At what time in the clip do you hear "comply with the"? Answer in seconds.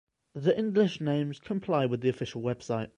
1.39-2.09